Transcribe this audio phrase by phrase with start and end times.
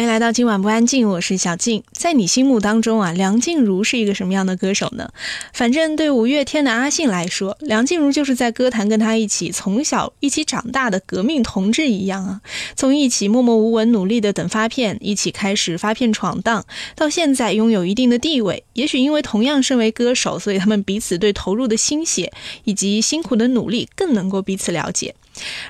[0.00, 1.82] 欢迎来到今晚不安静，我是小静。
[1.92, 5.10] 在你心目当中啊，梁静茹是一个什么样的歌手呢？
[5.52, 12.40] 反正对五月天的阿信来说，梁静茹就是在歌坛跟他一起从小一起长大的革命同志一样啊。
[12.74, 16.64] 从一起默默无闻努力的等发片，一起开始发片闯荡，
[16.96, 18.64] 到现在拥有一定的地位。
[18.72, 22.32] 也许因为同样身为歌手，所以他们彼此对投入的心血
[22.64, 25.14] 以及辛苦的努力更能够彼此了解。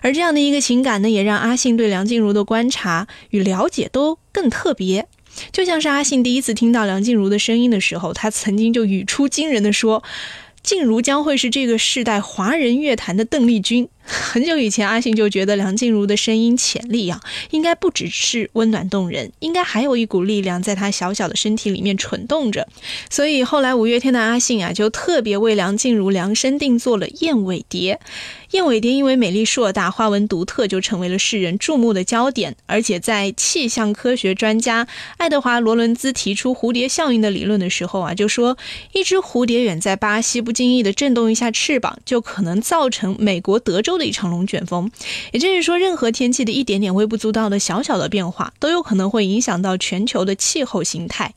[0.00, 5.06] 而这样的一个情感呢，也让阿信对梁静茹的观察与了解都更特别。
[5.52, 10.02] 就像是阿信第一次听到梁静茹的声音的时候，他曾经就语出惊人的说。
[10.62, 13.88] 静茹将会是这个世代华人乐坛的邓丽君。
[14.10, 17.20] 很久以前，阿信就觉得梁静茹的声音潜力啊，
[17.50, 22.66] 应该不只是温暖动人，应该还有一股力量在她小小的身体里面蠢动着。
[23.08, 28.00] 所以后来五月天的阿信啊，就特别为梁静茹量身定做了燕尾蝶。
[28.50, 32.56] 燕尾蝶因为美丽硕大、花纹独特，就成为了世人注目的焦点。
[32.66, 38.58] 而且在气象科学专家爱德华·罗伦兹提出蝴蝶效应的理论的时候啊，就说
[38.92, 44.90] 一只蝴蝶远在巴西，不经意的震动一下翅膀，就可能造成美国德州的一场龙卷风。
[45.32, 51.34] 也就是说，任何天气的一点点微不足道的小小的变化，都有可能会影响到全球的气候形态。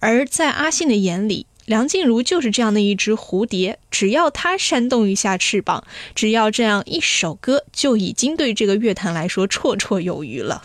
[0.00, 5.82] 而在阿信的眼里，梁静茹就是这样的一只蝴蝶，只要她扇动一下翅膀，
[6.14, 10.62] 只要这样一首歌，就已经对这个乐坛来说绰绰有余了。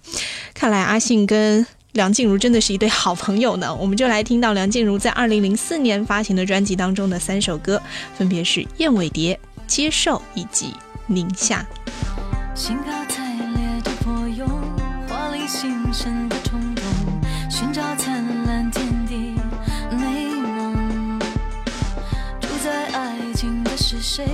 [0.54, 3.74] 看来阿信跟梁静茹真的是一对好朋友呢。
[3.74, 7.82] 我们就来听到梁静茹在二零零四年发行的专辑当中的三首歌，
[8.18, 10.66] 分别是《燕尾蝶》、《接受》以及
[11.12, 11.66] 《宁夏。
[12.54, 14.46] 兴高采烈的破蛹
[15.08, 16.84] 华丽新生的冲动
[17.50, 19.34] 寻找灿烂天地
[19.90, 21.20] 美梦
[22.40, 24.28] 住在爱情的是谁？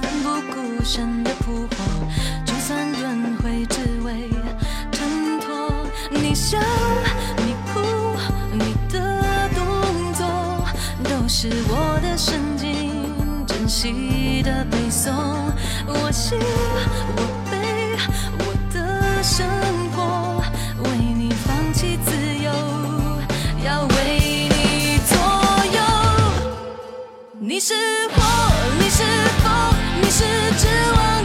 [0.00, 1.76] 奋不顾身的扑火
[2.46, 4.30] 就算轮回只为
[4.92, 5.70] 衬托
[6.10, 6.58] 你笑
[7.36, 8.16] 你哭
[8.50, 10.26] 你的动作
[11.04, 12.63] 都是我的神经。
[13.64, 15.10] 珍惜的背诵。
[15.86, 16.38] 我心，
[17.16, 17.96] 我悲，
[18.38, 18.44] 我
[18.74, 19.48] 的生
[19.96, 20.42] 活，
[20.82, 22.12] 为你放弃自
[22.44, 22.52] 由，
[23.64, 25.16] 要为你左
[25.72, 25.80] 右。
[27.40, 27.72] 你是
[28.08, 28.22] 火。
[28.78, 29.02] 你是
[29.42, 29.50] 风
[30.02, 30.24] 你是
[30.58, 31.24] 指望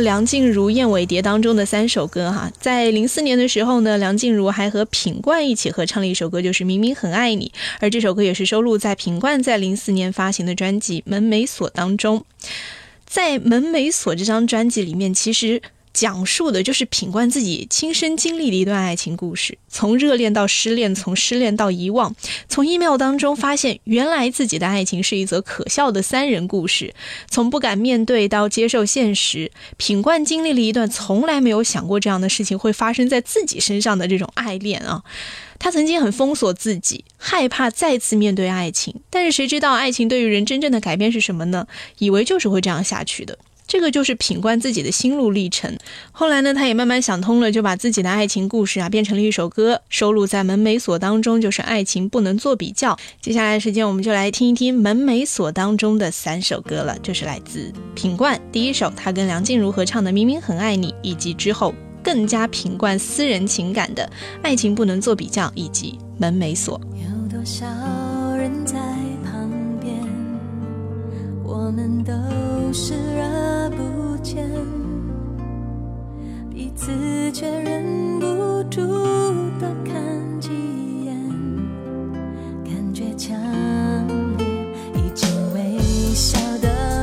[0.00, 12.24] 梁静茹《燕尾蝶》当中的三首歌哈，在零四年的时候呢，梁静茹还和品冠一起合唱了一首歌，就是《明明很爱你》，而这首歌也是收录在品冠在零四年发行的专辑《门没锁》当中。
[13.06, 15.60] 在《门没锁》这张专辑里面，其实
[15.92, 22.14] 讲述的就是品冠自己亲身经历的一段爱情故事，从热恋到失恋，从失恋到遗忘，
[22.48, 26.94] 从 email 当中发现原来自己的爱情是一则可笑的三人故事，
[27.28, 35.02] 从不敢面对到接受现实，品冠经历了一段从来没有想过这样的事情会发生在自己身上的这种爱恋啊。
[35.58, 41.68] 他曾经很封锁自己，害怕再次面对爱情，但是谁知道爱情对于人真正的改变是什么呢？
[41.98, 43.38] 以为就是会这样下去的。
[43.66, 45.76] 这个就是品冠自己的心路历程。
[46.10, 52.94] 后来呢，他也慢慢想通了，就把自己的爱情故事啊变成了一首歌，收录在《门没锁》当中，就是《爱情不能做比较》。
[53.20, 64.04] 接下来的时间，我们就来听一听《门没锁》当中的三首歌了，就是来自品冠第一首，他跟梁静茹合唱的《明明很爱你》，以及之后更加品冠私人情感的
[64.42, 66.80] 《爱情不能做比较》，以及《门没锁》。
[66.96, 67.66] 有多少
[68.36, 68.76] 人在，
[71.54, 72.14] 我们都
[72.72, 74.48] 视而不见，
[76.50, 76.90] 彼此
[77.30, 78.26] 却忍不
[78.70, 78.80] 住
[79.60, 79.94] 多看
[80.40, 80.48] 几
[81.04, 81.14] 眼，
[82.64, 83.38] 感觉强
[84.38, 84.46] 烈，
[84.94, 85.78] 已经微
[86.14, 87.01] 笑的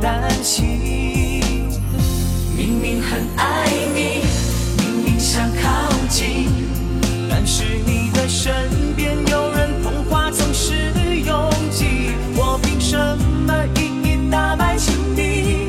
[0.00, 1.40] 担心。
[2.56, 4.22] 明明很爱你，
[4.78, 6.48] 明明想靠近，
[7.28, 8.52] 但是你的身
[8.96, 10.92] 边有人童话总是
[11.24, 12.96] 拥挤，我凭什
[13.46, 15.68] 么一一打败情敌？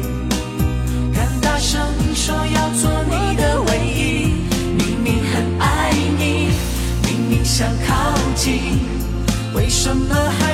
[1.13, 1.81] 敢大声
[2.13, 4.33] 说要做你的唯一，
[4.77, 6.49] 明明很爱你，
[7.07, 8.79] 明明想靠近，
[9.53, 10.50] 为什么还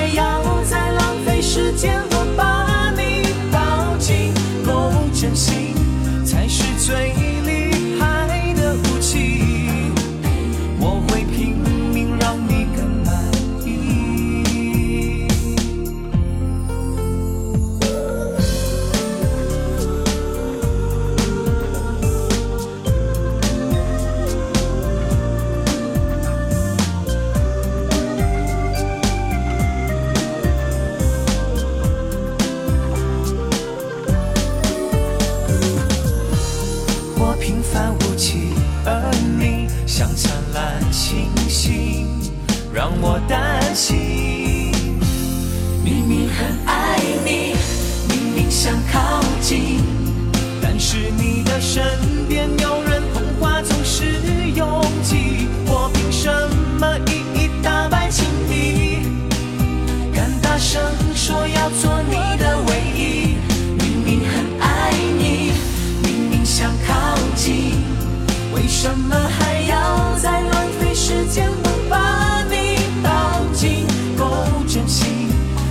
[68.88, 73.86] 怎么还要再浪费时间不把你抱紧？
[74.16, 74.24] 够
[74.66, 75.28] 真心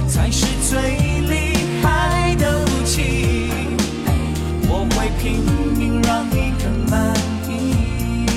[0.07, 0.79] 才是最
[1.21, 3.49] 厉害的武器。
[4.69, 5.41] 我会拼
[5.79, 7.11] 命让你更满
[7.49, 8.29] 意。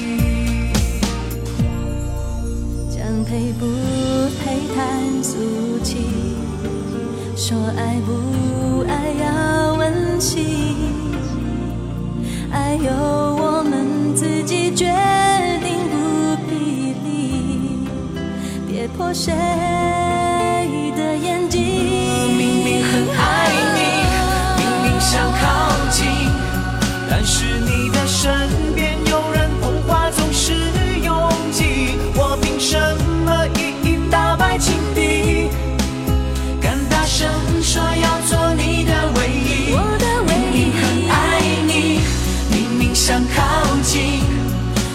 [2.89, 3.67] 讲配不
[4.41, 5.99] 配谈俗气，
[7.37, 10.41] 说爱不爱要问心，
[12.51, 12.89] 爱有
[19.13, 19.33] 谁
[20.97, 21.61] 的眼睛。
[22.37, 23.79] 明明很爱你，
[24.59, 26.07] 明明想靠近，
[27.09, 28.31] 但是你的身
[28.75, 30.53] 边有人捧花总是
[31.03, 32.79] 拥挤，我凭什
[33.25, 35.51] 么一一打败情敌？
[36.61, 37.29] 敢大声
[37.63, 42.01] 说要做你的唯一，我的唯一明明很爱你，
[42.51, 44.23] 明明想靠近，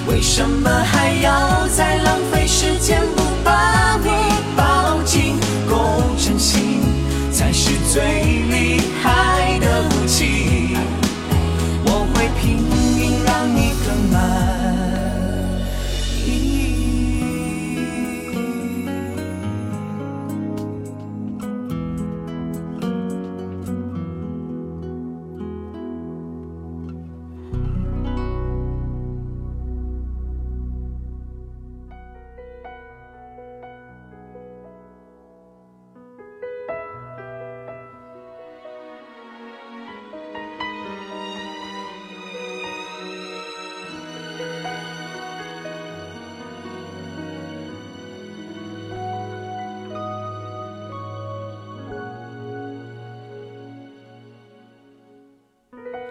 [0.07, 3.01] 为什么还要再浪费时间
[7.95, 8.34] 才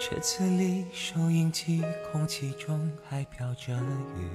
[0.06, 3.72] 车子里收音机，空气中还飘着
[4.18, 4.28] 雨。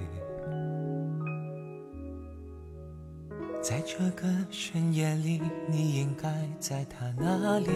[3.62, 6.28] 在这个深夜里，你应该
[6.60, 7.68] 在他那里。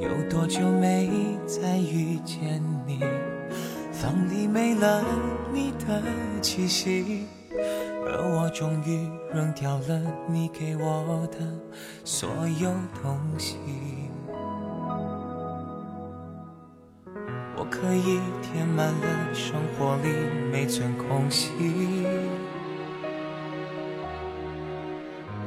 [0.00, 1.08] 有多久没
[1.46, 2.98] 再遇见你？
[3.92, 5.04] 房里没了
[5.52, 6.02] 你的
[6.42, 7.28] 气息，
[8.04, 11.38] 而我终于扔掉了你给我的
[12.04, 12.28] 所
[12.60, 13.54] 有东西。
[17.94, 20.08] 我可以填满了生活里
[20.50, 21.52] 每寸空隙。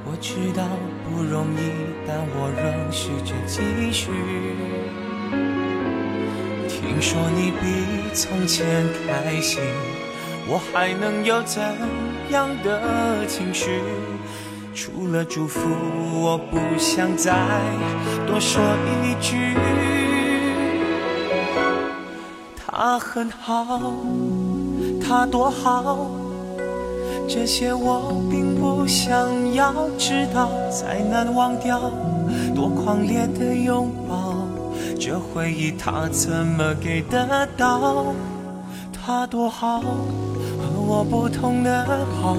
[0.05, 0.63] 我知道
[1.03, 1.71] 不容易，
[2.07, 4.11] 但我仍试着继续。
[6.69, 8.65] 听说你比从前
[9.05, 9.59] 开心，
[10.47, 11.61] 我还能有怎
[12.29, 13.81] 样的情绪？
[14.73, 15.59] 除了祝福，
[16.13, 17.33] 我不想再
[18.25, 18.63] 多说
[19.03, 19.96] 一句。
[22.79, 23.91] 他很好，
[25.01, 26.11] 他多好，
[27.27, 31.91] 这些我并不想要知道，再难忘掉
[32.55, 34.35] 多狂烈的拥抱，
[34.99, 38.13] 这回忆他怎么给得到？
[38.93, 41.83] 他多好，和我不同的
[42.21, 42.37] 好，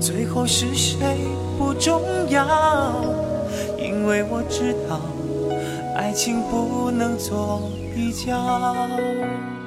[0.00, 1.18] 最后是谁
[1.58, 2.46] 不重要，
[3.78, 4.98] 因为我知道，
[5.94, 7.60] 爱情不能做
[7.94, 9.63] 比较。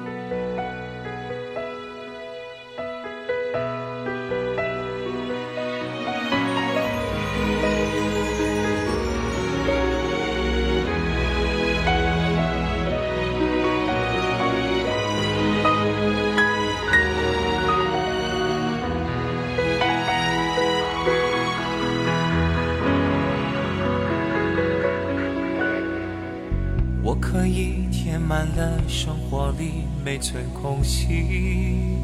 [28.88, 31.98] 生活里每寸空隙。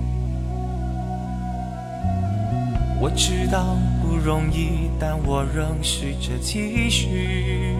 [3.00, 7.74] 我知道不容易，但我仍试着继续。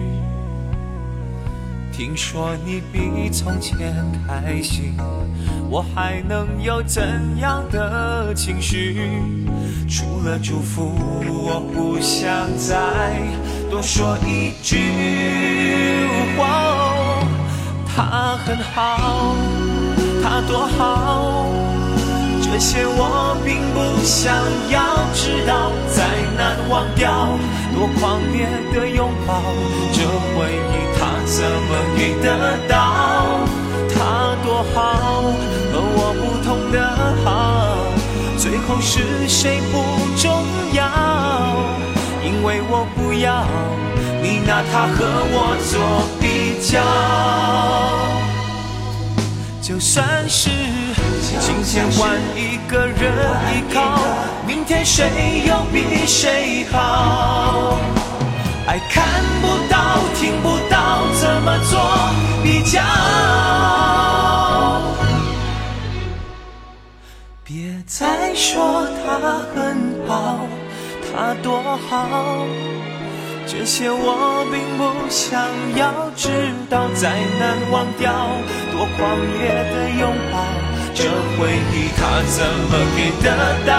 [1.91, 3.93] 听说你比从前
[4.27, 4.97] 开心，
[5.69, 7.03] 我还能有怎
[7.39, 9.11] 样的情绪？
[9.87, 10.91] 除了祝福，
[11.27, 13.21] 我不想再
[13.69, 14.77] 多说一句
[16.37, 16.74] 话。
[17.95, 19.33] 他很好，
[20.21, 21.45] 他多好，
[22.43, 24.35] 这些我并不想
[24.69, 24.81] 要
[25.13, 26.03] 知道，再
[26.35, 27.39] 难忘掉
[27.73, 29.41] 多狂烈的拥抱，
[29.93, 30.01] 这
[30.35, 32.27] 回忆他怎么给得
[32.67, 33.47] 到？
[33.93, 35.31] 他多好，
[35.71, 36.75] 和我不同的
[37.23, 37.77] 好，
[38.37, 39.73] 最后是谁不
[40.17, 40.83] 重要，
[42.25, 43.45] 因为我不要
[44.21, 45.77] 你拿他和我做
[46.19, 46.81] 比较。
[49.61, 50.49] 就算是
[51.39, 52.97] 今天换一个人
[53.53, 53.99] 依靠，
[54.47, 57.77] 明天谁又比谁好？
[58.67, 59.03] 爱看
[59.41, 61.79] 不到，听不到，怎么做
[62.43, 62.81] 比较？
[67.43, 69.19] 别再说他
[69.53, 70.39] 很好，
[71.15, 72.45] 他多好。
[73.47, 75.39] 这些我并不想
[75.77, 76.27] 要知
[76.69, 78.11] 道，再难忘掉
[78.71, 80.43] 多狂烈的拥抱，
[80.93, 81.03] 这
[81.37, 83.27] 回忆他怎么给得
[83.65, 83.71] 到？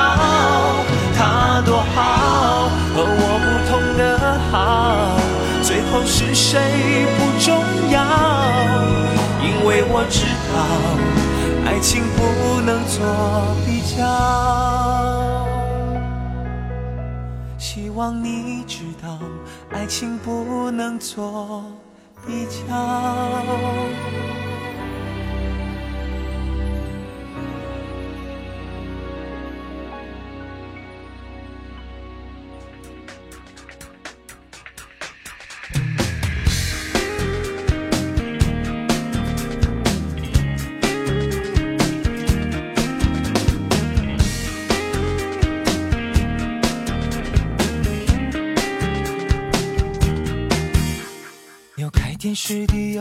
[1.19, 4.01] 他多好，和我不同的
[4.51, 5.19] 好，
[5.63, 6.59] 最后是谁
[7.19, 7.53] 不重
[7.91, 8.01] 要，
[9.43, 10.57] 因为我知道
[11.67, 13.05] 爱情不能做
[13.67, 14.86] 比较。
[17.97, 19.19] 望你知道，
[19.73, 21.65] 爱情不能做
[22.27, 24.46] 比较。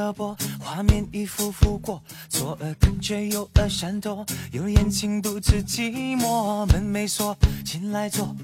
[0.06, 8.36] 视第二播，画面一幅幅过，左耳跟着右耳闪躲，有眼睛独自寂寞，门没锁，进来坐，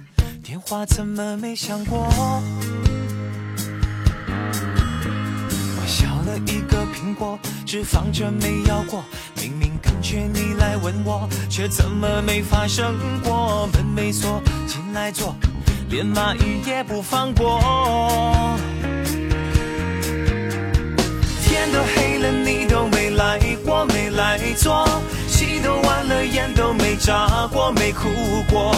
[0.44, 2.10] 电话怎么没响过？
[5.78, 9.04] 我削了一个苹果，只放着没咬过，
[9.36, 13.68] 明明感觉你来吻我，却怎么没发生过？
[13.74, 15.36] 门没锁，进来坐，
[15.90, 18.58] 连蚂蚁也不放过。
[21.72, 24.86] 天都黑了，你都没来过，没来坐，
[25.26, 28.10] 戏都完了，眼都没眨过，没哭
[28.50, 28.76] 过，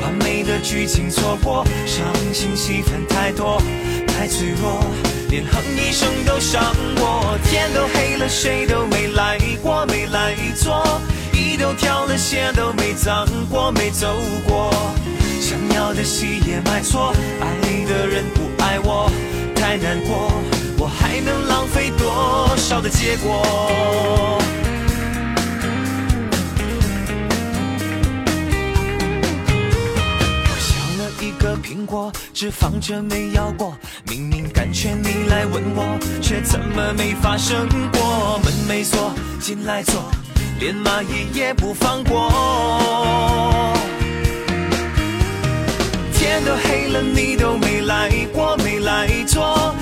[0.00, 3.60] 完美的剧情错过，伤心戏份太多，
[4.06, 4.84] 太脆弱，
[5.30, 6.62] 连哼一声都伤
[6.96, 7.36] 我。
[7.50, 11.00] 天都黑了，谁都没来过，没来坐，
[11.32, 14.06] 衣都挑了，鞋都没脏过，没走
[14.46, 14.72] 过，
[15.40, 19.10] 想要的戏也买错，爱的人不爱我，
[19.56, 20.30] 太难过。
[20.82, 23.40] 我还能浪费多少的结果？
[30.44, 33.78] 我削了一个苹果，只放着没咬过。
[34.08, 38.40] 明明感觉你来吻我，却怎么没发生过？
[38.42, 40.02] 门没锁，进来坐，
[40.58, 42.28] 连蚂蚁也不放过。
[46.12, 49.72] 天都黑了，你都没来过，没来坐，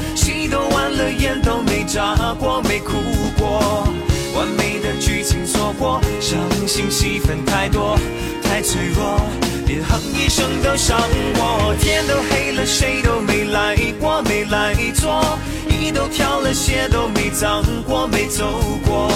[0.50, 2.98] 都完了，眼都没眨过，没哭
[3.38, 3.86] 过，
[4.34, 7.96] 完美的剧情错过，伤心戏份太多，
[8.42, 9.20] 太脆弱，
[9.66, 10.98] 连哼一声都伤
[11.36, 11.74] 我。
[11.80, 19.08] 天都黑了，谁都没来过，没来坐，衣都挑了，鞋都没脏过，没走过，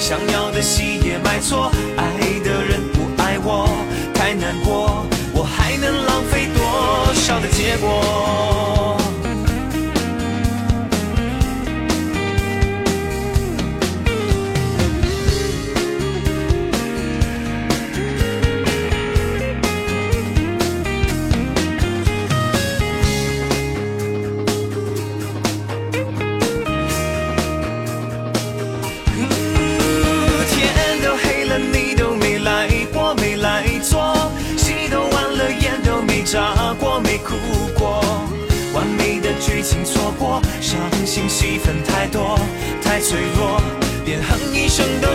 [0.00, 2.04] 想要的戏也买错，爱
[2.42, 3.68] 的人不爱我，
[4.14, 5.06] 太难过。
[5.34, 8.81] 我还能浪费多少的结果？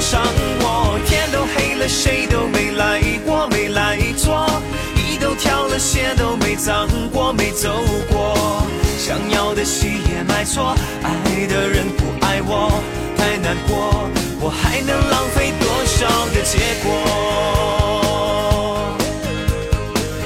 [0.10, 0.24] 伤
[0.62, 0.98] 我。
[1.06, 4.48] 天都黑了，谁都没来过，没来坐，
[4.96, 7.68] 衣都挑了，鞋都没脏过，没走
[8.10, 8.64] 过，
[8.98, 11.12] 想要的戏也买错，爱
[11.48, 12.72] 的人不爱我，
[13.18, 14.08] 太难过。
[14.40, 16.88] 我还能浪费多少的结果？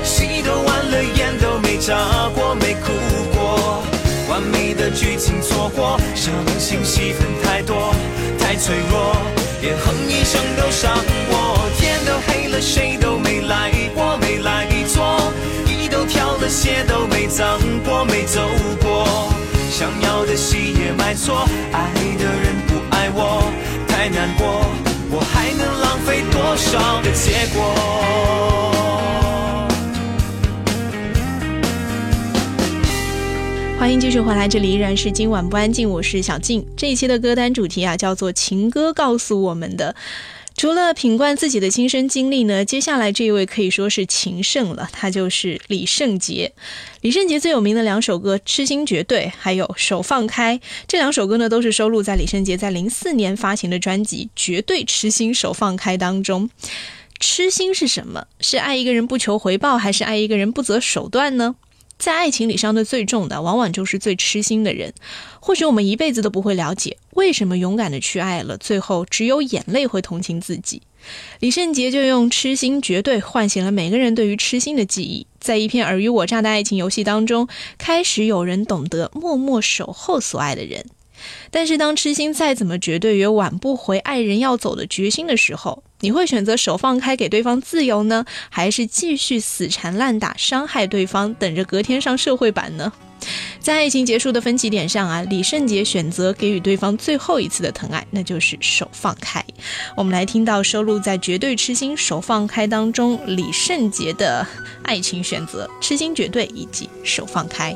[0.04, 2.92] 戏都完了，眼都没眨过，没哭
[3.34, 3.82] 过，
[4.30, 7.96] 完美的剧情错过，伤心戏份太多，
[8.38, 9.16] 太脆弱，
[9.62, 10.92] 连哼一声都伤
[11.30, 11.70] 我。
[11.78, 15.32] 天都黑了，谁都没来过，没来坐，
[15.68, 18.42] 衣都挑了，鞋都没脏过，没走
[18.82, 19.32] 过，
[19.70, 23.44] 想要的戏也买错，爱的人不爱我。
[23.88, 24.66] 太难过，
[25.12, 28.61] 我还能浪费多少的结果？
[33.82, 36.64] 欢迎继续回来，这里依然是今晚不安静，我是小静。
[36.78, 39.96] 这一期的歌单主题啊，叫做《情歌告诉我们的》。
[40.56, 46.54] 除了品冠自己的亲身经历呢，接下来这一位可以说是情圣了，他就是李圣杰。
[47.02, 56.48] 李圣杰最有名的两首歌《痴心绝对》还有《手放开》，这两首歌呢都是收录在李圣杰在零四年发行的专辑《绝对痴心手放开》当中。
[57.20, 58.28] 痴心是什么？
[58.42, 61.56] 是爱一个人不求回报，还是爱一个人不择手段呢？
[62.02, 64.92] 在爱情里伤的最重的，往往就是最痴心的人。
[65.40, 70.82] 或许我们一辈子都不会了解，为什么勇敢的去爱了，最后只有眼泪会同情自己。
[71.40, 80.84] 李圣杰就用痴心绝对唤醒了每个人对于痴心的记忆，在一片尔虞我诈的爱情游戏当中，开始有人懂得默默守候所爱的人。
[81.50, 92.92] 但是，当痴心再怎么绝对，也挽不回爱人要走的决心的时候，你会选择手放开给对方自由呢，还是继续死缠烂打伤害对方，等着隔天上社会版呢？
[93.60, 99.46] 在爱情结束的分歧点上啊，李圣杰选择给予对方最后一次的疼爱，那就是手放开。
[99.96, 104.46] 我们来听到收录在《绝对痴心手放开》当中李圣杰的
[104.82, 107.76] 爱情选择：痴心绝对以及手放开。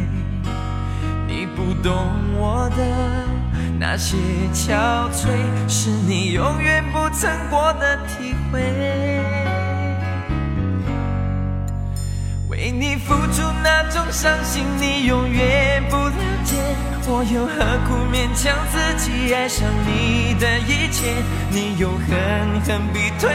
[1.71, 1.93] 不懂
[2.37, 2.83] 我的
[3.79, 4.17] 那些
[4.53, 4.73] 憔
[5.13, 5.29] 悴，
[5.69, 8.59] 是你永远不曾过的体会。
[12.49, 16.11] 为你付出那种伤心，你永远不了
[16.43, 16.57] 解。
[17.07, 17.53] 我又何
[17.87, 21.23] 苦勉强自己爱上你的一切？
[21.49, 22.09] 你又狠
[22.65, 23.31] 狠逼退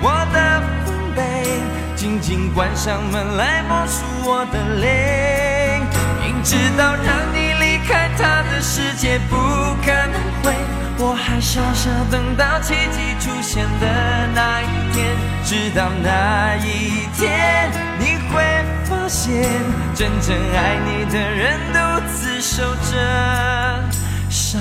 [0.00, 1.20] 我的防备，
[1.94, 5.82] 紧紧关上门来默数我的泪。
[6.20, 7.37] 明知道让你
[7.88, 9.36] 开他的世界不
[9.82, 10.52] 可能回，
[10.98, 15.16] 我还傻傻等到奇迹出现的那一天。
[15.42, 18.42] 直到那一天，你会
[18.84, 19.42] 发现，
[19.94, 21.78] 真正爱你的人独
[22.12, 23.82] 自守着
[24.28, 24.60] 伤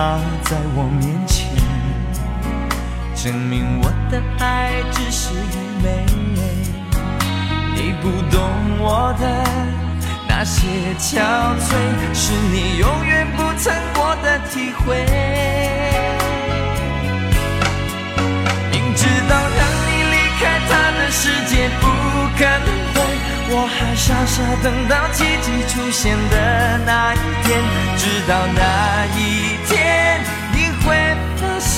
[0.00, 1.46] 他在我面前，
[3.14, 6.06] 证明我的爱只是愚昧。
[7.74, 8.40] 你不懂
[8.78, 9.22] 我的
[10.26, 10.66] 那些
[10.98, 11.20] 憔
[11.60, 11.68] 悴，
[12.14, 15.04] 是你永远不曾过的体会。
[18.72, 21.84] 明知道让你离开他的世界不
[22.38, 22.96] 可能会，
[23.52, 27.60] 我还傻傻等到奇迹出现的那一天，
[27.98, 29.20] 直到那一。
[29.68, 29.89] 天，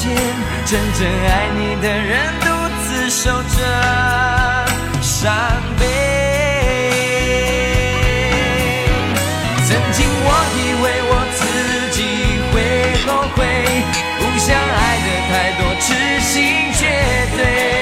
[0.02, 0.10] 现，
[0.66, 2.10] 真正爱你的人
[2.40, 2.46] 独
[2.82, 3.56] 自守着
[5.00, 5.22] 伤
[5.78, 5.80] 悲。
[9.64, 11.40] 曾经我以为我自
[11.92, 11.98] 己
[12.50, 12.54] 会
[13.06, 13.38] 后悔，
[14.18, 15.86] 不想爱的太多，痴
[16.20, 16.32] 心
[16.74, 16.80] 绝
[17.36, 17.81] 对。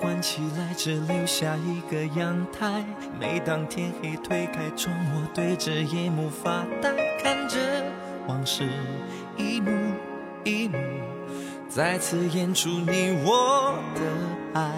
[0.00, 2.84] 关起来只留下一个阳台。
[3.18, 7.58] 每当天黑推开窗，我对着夜幕发呆，看着
[8.26, 8.68] 往事
[9.36, 9.70] 一幕
[10.44, 10.78] 一幕，
[11.68, 14.70] 再次演出你我的爱。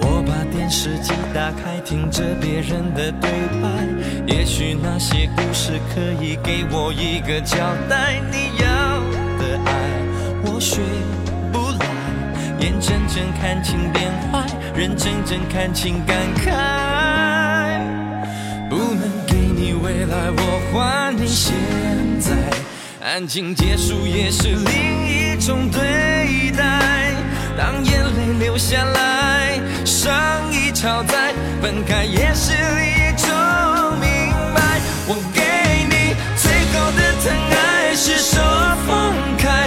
[0.00, 3.30] 我把电视机打开，听着别人的对
[3.62, 3.68] 白，
[4.26, 7.56] 也许那些故事可以给我一个交
[7.88, 8.20] 代。
[8.30, 8.66] 你要
[9.38, 9.70] 的爱，
[10.44, 10.82] 我学，
[12.80, 16.46] 真正看清变坏，人真正看清感慨。
[18.68, 21.54] 不能给你未来，我还你现
[22.20, 22.32] 在。
[23.00, 27.14] 安静结束也是另一种对待。
[27.56, 30.14] 当眼泪流下来，伤
[30.52, 33.28] 已超载，分开也是另一种
[33.98, 34.60] 明白。
[35.08, 35.42] 我给
[35.88, 38.40] 你最后的疼爱是手
[38.86, 39.66] 放开，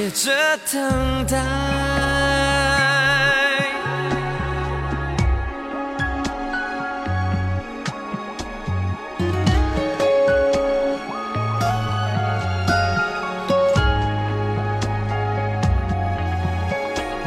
[0.00, 0.32] 写着
[0.72, 1.36] 等待。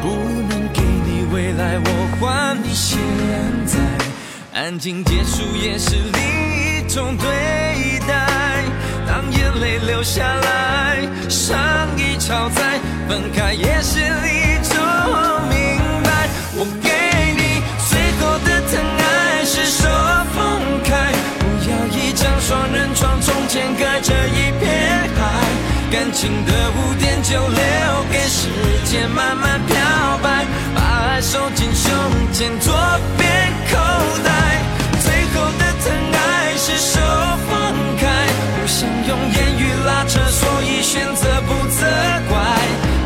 [0.02, 0.08] 不
[0.48, 1.86] 能给你未来，我
[2.18, 2.98] 还你现
[3.66, 3.78] 在。
[4.52, 7.63] 安静结束也是另一种对。
[9.86, 11.56] 留下来，伤
[11.96, 14.76] 已超载，分开也是一种
[15.48, 15.56] 明
[16.02, 16.28] 白。
[16.56, 16.88] 我给
[17.36, 19.88] 你最后的疼爱是手
[20.34, 24.64] 放开，不要一张双人床，中间隔着一片
[25.16, 25.20] 海。
[25.92, 28.48] 感情的污点就留给时
[28.84, 29.74] 间慢慢漂
[30.22, 31.92] 白，把爱收进胸
[32.32, 32.74] 前左
[33.16, 33.76] 边口
[34.24, 34.28] 袋。
[35.00, 37.00] 最后的疼爱是手
[37.48, 37.52] 放
[38.00, 38.02] 开，
[38.56, 39.63] 不想用言语，
[40.84, 41.86] 选择不责
[42.28, 42.36] 怪。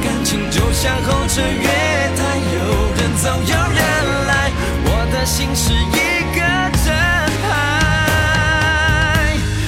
[0.03, 1.69] 感情就像候车月
[2.19, 2.21] 台，
[2.55, 2.59] 有
[2.99, 3.81] 人走有人
[4.27, 4.51] 来，
[4.85, 5.97] 我的心是一
[6.35, 6.41] 个
[6.85, 6.87] 站
[7.45, 7.49] 牌，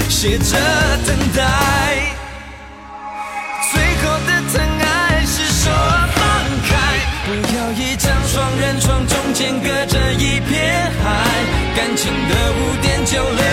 [0.09, 0.59] 写着
[1.07, 1.39] 等待。
[3.71, 4.85] 最后的疼爱
[5.25, 5.71] 是手
[6.17, 6.19] 放
[6.67, 6.71] 开，
[7.25, 11.07] 不要一张双人床，中间隔着一片海。
[11.77, 13.45] 感情的污点就留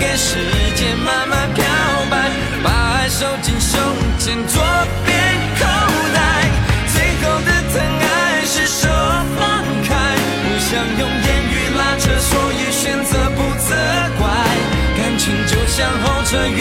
[0.00, 0.38] 给时
[0.74, 1.64] 间慢慢漂
[2.10, 2.30] 白，
[2.64, 3.55] 把爱收进
[4.26, 4.60] 前左
[5.06, 5.14] 边
[5.54, 5.62] 口
[6.12, 6.18] 袋。
[6.90, 8.88] 最后的疼爱是手
[9.38, 9.94] 放开，
[10.42, 13.70] 不想用言语拉扯，所以选择不责
[14.18, 14.26] 怪。
[14.98, 16.58] 感情就像候车月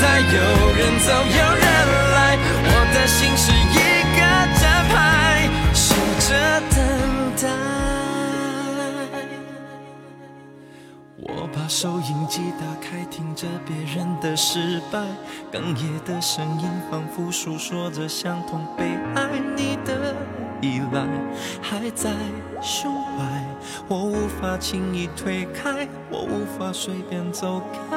[0.00, 0.38] 台，有
[0.74, 1.64] 人走有人
[2.16, 2.36] 来，
[2.66, 3.78] 我的心是一
[4.16, 4.20] 个
[4.60, 4.98] 站牌，
[5.72, 6.28] 写着
[6.74, 6.82] 等
[7.40, 7.46] 待。
[11.22, 14.98] 我把收音机打开，听着别人的失败，
[15.54, 19.30] 哽咽的声音仿佛诉说着相同悲哀。
[19.56, 20.12] 你的
[20.60, 21.06] 依赖
[21.62, 22.10] 还在
[22.60, 23.22] 胸怀，
[23.86, 27.96] 我无法轻易推开，我无法随便走开。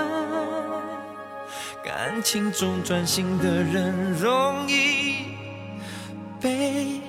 [1.84, 5.26] 感情中专心的人容易
[6.40, 7.02] 被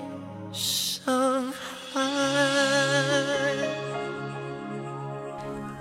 [0.50, 1.52] 伤
[1.92, 2.00] 害。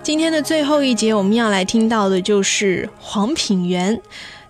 [0.04, 4.02] 今天的最后一节，我们要来听到的就是黄品源。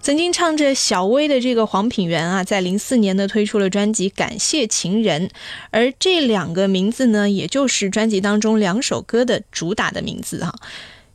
[0.08, 5.28] 曾经唱着小薇的这个黄品源啊，在零四年呢推出了专辑《感谢情人》，
[5.70, 10.56] 而这两个名字呢，也就是专辑当中两首歌的主打的名字哈、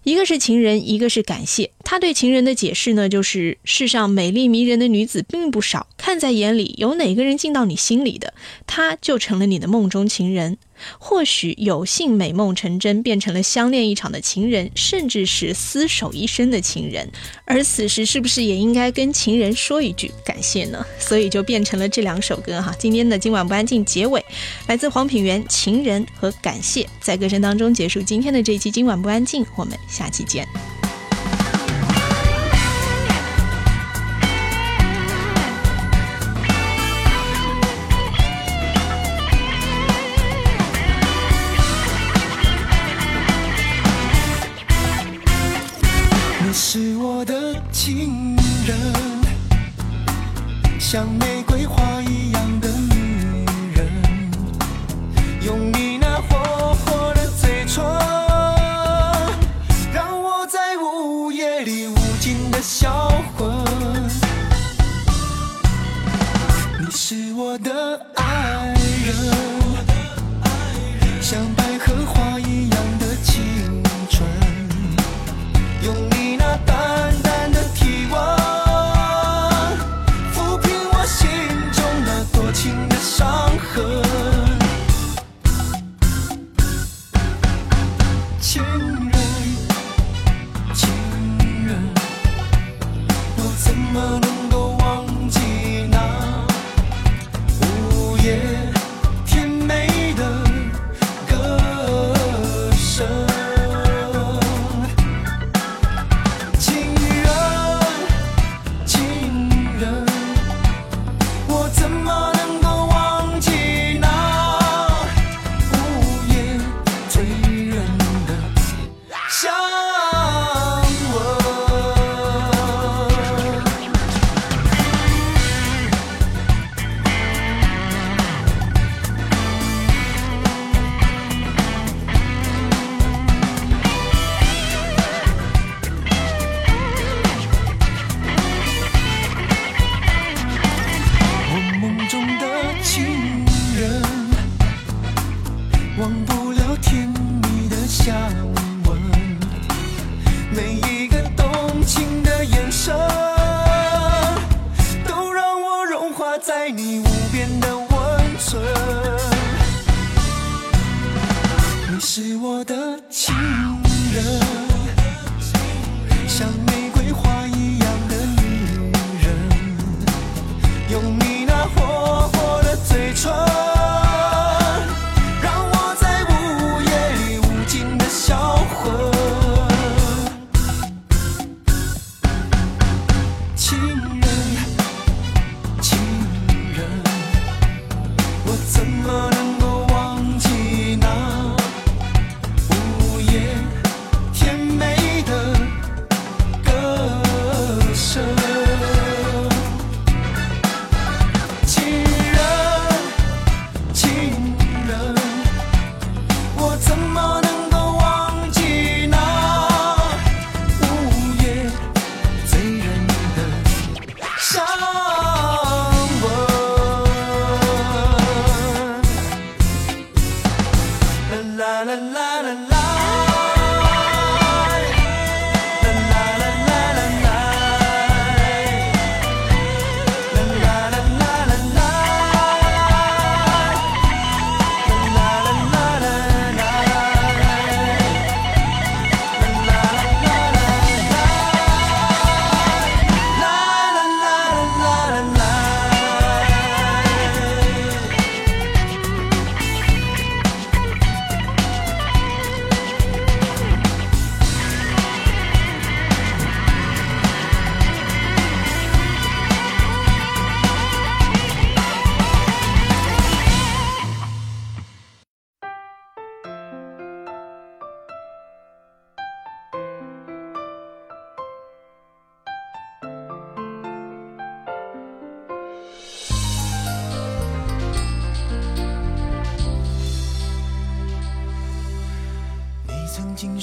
[0.03, 1.71] 一个是情人，一个是感谢。
[1.83, 8.35] 他对情人的解释呢，就是世上美丽迷人的女子并不少，看在眼里，有哪个人进到你心里的，
[8.67, 10.59] 他就成了你的梦中情人。
[10.99, 17.09] 或许有幸美梦成真，变成了相恋一场的情人，甚至是厮守一生的情人。
[17.45, 20.85] 而此时是不是也应该跟情人说一句感谢呢？
[20.99, 22.75] 所以就变成了这两首歌哈。
[22.79, 24.25] 今天的今晚不安静结尾，
[24.67, 30.72] 来自黄品源《情人》和《感谢》，在歌声当中结束今天的这一期今晚不安静，我们下期见。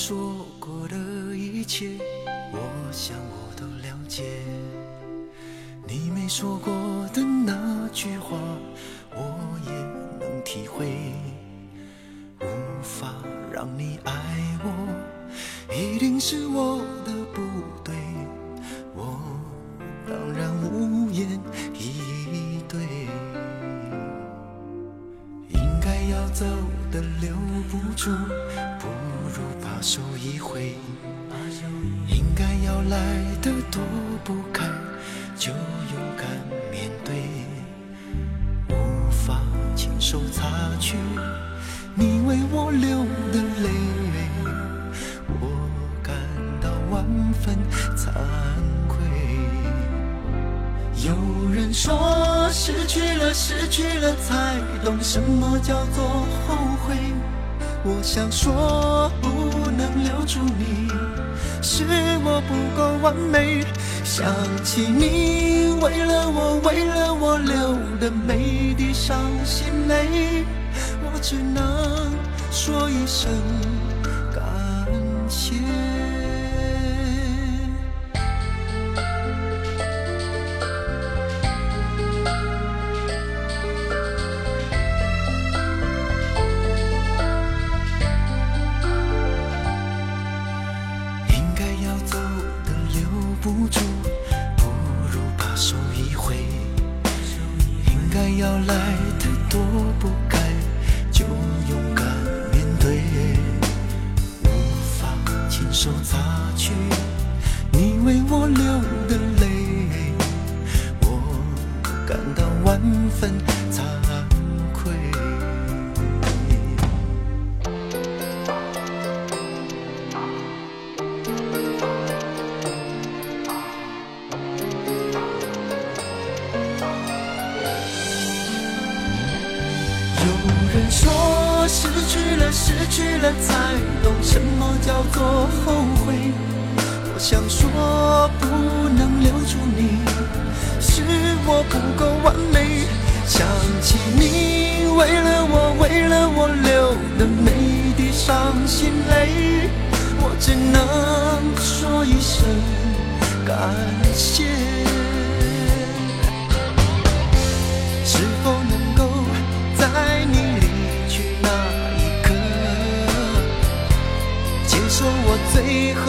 [0.09, 0.97] 说过的
[1.37, 1.91] 一切
[2.51, 2.57] 我
[2.91, 4.23] 想我都了解。
[5.87, 6.73] 你没说过
[7.13, 8.35] 的那句话
[55.61, 56.03] 叫做
[56.47, 56.55] 后
[56.85, 56.95] 悔
[57.83, 60.87] 我想说不能留住你
[61.61, 61.83] 是
[62.23, 63.63] 我不够完美
[64.03, 64.33] 想
[64.63, 70.45] 起你为了我为了我流的每滴伤心泪
[71.03, 72.11] 我只能
[72.51, 73.29] 说一声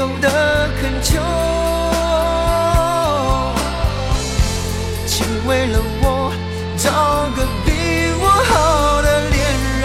[0.01, 0.31] 最后的
[0.81, 1.21] 恳求？
[5.07, 6.33] 请为了我
[6.79, 6.91] 找
[7.37, 7.71] 个比
[8.19, 9.39] 我好的恋
[9.83, 9.85] 人，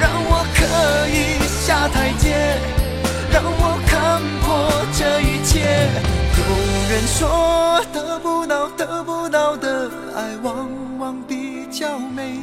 [0.00, 0.58] 让我可
[1.06, 2.58] 以下台阶，
[3.30, 5.54] 让我看破这一切。
[6.36, 6.40] 有
[6.90, 12.36] 人说得不到得不到的爱往往比较美，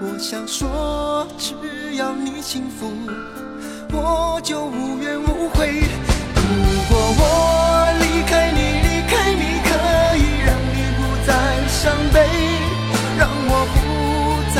[0.00, 2.90] 我想说只要你幸福，
[3.92, 5.84] 我就无怨无悔。
[6.50, 6.56] 如
[6.88, 7.22] 果我
[8.02, 9.70] 离开你，离开你可
[10.16, 11.30] 以让你不再
[11.68, 12.16] 伤悲，
[13.16, 13.78] 让我不
[14.52, 14.58] 再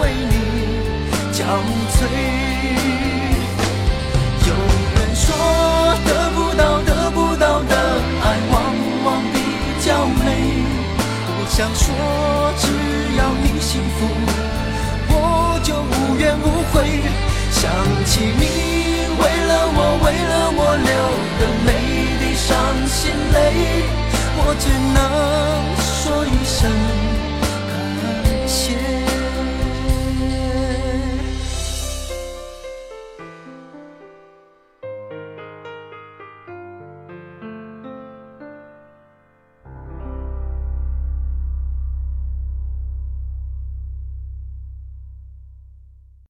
[0.00, 0.34] 为你
[1.32, 1.38] 憔
[1.96, 1.98] 悴。
[4.46, 4.48] 有
[4.96, 5.24] 人说
[6.04, 7.72] 得不到得不到的
[8.22, 8.54] 爱往
[9.04, 9.34] 往比
[9.80, 10.28] 较美，
[11.24, 11.82] 不想说
[12.58, 12.62] 只
[13.16, 13.98] 要你幸福，
[15.08, 17.00] 我就无怨无悔。
[17.50, 17.70] 想
[18.04, 18.42] 起你
[19.82, 20.92] 我为了我流
[21.40, 21.68] 的每
[22.20, 22.48] 滴伤
[22.86, 23.00] 心
[23.32, 23.34] 泪，
[24.36, 25.00] 我只能
[25.80, 27.09] 说一声。